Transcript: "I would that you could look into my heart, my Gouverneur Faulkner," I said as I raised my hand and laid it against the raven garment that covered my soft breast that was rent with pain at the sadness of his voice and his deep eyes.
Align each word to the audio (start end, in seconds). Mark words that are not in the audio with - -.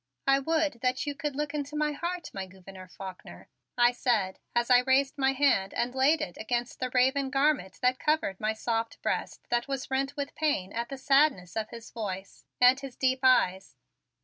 "I 0.25 0.39
would 0.39 0.79
that 0.81 1.05
you 1.05 1.13
could 1.13 1.35
look 1.35 1.53
into 1.53 1.75
my 1.75 1.91
heart, 1.91 2.31
my 2.33 2.47
Gouverneur 2.47 2.87
Faulkner," 2.87 3.49
I 3.77 3.91
said 3.91 4.39
as 4.55 4.71
I 4.71 4.79
raised 4.79 5.15
my 5.15 5.33
hand 5.33 5.75
and 5.75 5.93
laid 5.93 6.21
it 6.21 6.37
against 6.39 6.79
the 6.79 6.89
raven 6.89 7.29
garment 7.29 7.77
that 7.83 7.99
covered 7.99 8.39
my 8.39 8.53
soft 8.53 8.99
breast 9.03 9.47
that 9.51 9.67
was 9.67 9.91
rent 9.91 10.17
with 10.17 10.33
pain 10.33 10.73
at 10.73 10.89
the 10.89 10.97
sadness 10.97 11.55
of 11.55 11.69
his 11.69 11.91
voice 11.91 12.45
and 12.59 12.79
his 12.79 12.95
deep 12.95 13.19
eyes. 13.21 13.75